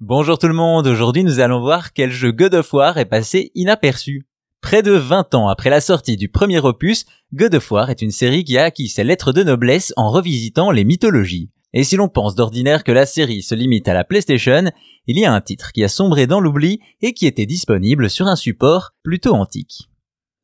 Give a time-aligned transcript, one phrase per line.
[0.00, 3.50] Bonjour tout le monde, aujourd'hui nous allons voir quel jeu God of War est passé
[3.56, 4.28] inaperçu.
[4.60, 8.12] Près de 20 ans après la sortie du premier opus, God of War est une
[8.12, 11.50] série qui a acquis ses lettres de noblesse en revisitant les mythologies.
[11.72, 14.70] Et si l'on pense d'ordinaire que la série se limite à la PlayStation,
[15.08, 18.28] il y a un titre qui a sombré dans l'oubli et qui était disponible sur
[18.28, 19.90] un support plutôt antique.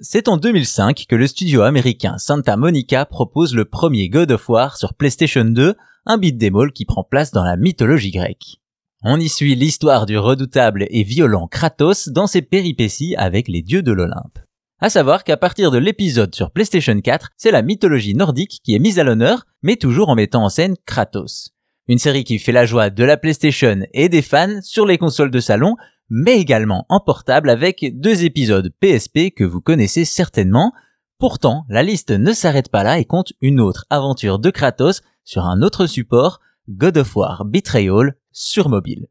[0.00, 4.77] C'est en 2005 que le studio américain Santa Monica propose le premier God of War
[4.77, 5.77] sur PlayStation 2,
[6.07, 8.59] un beat démol qui prend place dans la mythologie grecque.
[9.07, 13.82] On y suit l'histoire du redoutable et violent Kratos dans ses péripéties avec les dieux
[13.82, 14.39] de l'Olympe.
[14.81, 18.79] À savoir qu'à partir de l'épisode sur PlayStation 4, c'est la mythologie nordique qui est
[18.79, 21.50] mise à l'honneur, mais toujours en mettant en scène Kratos.
[21.86, 25.31] Une série qui fait la joie de la PlayStation et des fans sur les consoles
[25.31, 25.76] de salon,
[26.09, 30.73] mais également en portable avec deux épisodes PSP que vous connaissez certainement.
[31.18, 35.45] Pourtant, la liste ne s'arrête pas là et compte une autre aventure de Kratos sur
[35.45, 39.06] un autre support, God of War Betrayal sur mobile.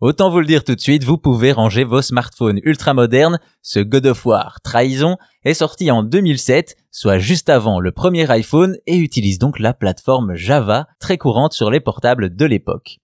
[0.00, 3.38] Autant vous le dire tout de suite, vous pouvez ranger vos smartphones ultra modernes.
[3.62, 8.76] Ce God of War Trahison est sorti en 2007, soit juste avant le premier iPhone
[8.86, 12.98] et utilise donc la plateforme Java très courante sur les portables de l'époque.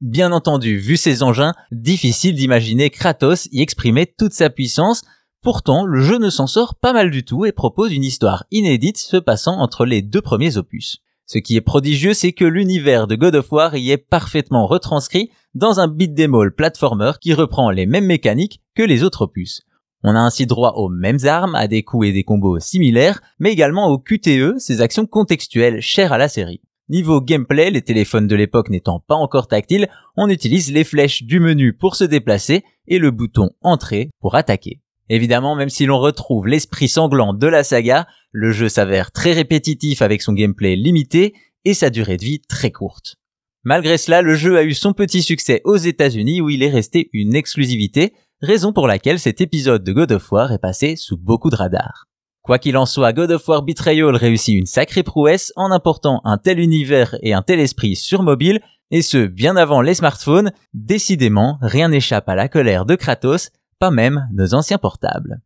[0.00, 5.02] Bien entendu, vu ces engins, difficile d'imaginer Kratos y exprimer toute sa puissance.
[5.42, 8.98] Pourtant, le jeu ne s'en sort pas mal du tout et propose une histoire inédite
[8.98, 11.02] se passant entre les deux premiers opus.
[11.32, 15.30] Ce qui est prodigieux, c'est que l'univers de God of War y est parfaitement retranscrit
[15.54, 19.62] dans un beat all platformer qui reprend les mêmes mécaniques que les autres opus.
[20.02, 23.50] On a ainsi droit aux mêmes armes, à des coups et des combos similaires, mais
[23.50, 26.60] également au QTE, ces actions contextuelles chères à la série.
[26.90, 29.88] Niveau gameplay, les téléphones de l'époque n'étant pas encore tactiles,
[30.18, 34.81] on utilise les flèches du menu pour se déplacer et le bouton entrée pour attaquer.
[35.08, 40.02] Évidemment, même si l'on retrouve l'esprit sanglant de la saga, le jeu s'avère très répétitif
[40.02, 43.16] avec son gameplay limité et sa durée de vie très courte.
[43.64, 47.10] Malgré cela, le jeu a eu son petit succès aux États-Unis où il est resté
[47.12, 51.50] une exclusivité, raison pour laquelle cet épisode de God of War est passé sous beaucoup
[51.50, 52.06] de radars.
[52.42, 56.38] Quoi qu'il en soit, God of War Betrayal réussit une sacrée prouesse en important un
[56.38, 58.60] tel univers et un tel esprit sur mobile,
[58.90, 63.50] et ce bien avant les smartphones, décidément rien n'échappe à la colère de Kratos,
[63.82, 65.40] pas même nos anciens portables.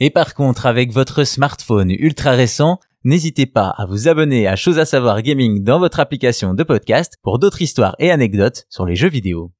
[0.00, 4.78] Et par contre, avec votre smartphone ultra récent, n'hésitez pas à vous abonner à Chose
[4.78, 8.96] à savoir gaming dans votre application de podcast pour d'autres histoires et anecdotes sur les
[8.96, 9.52] jeux vidéo.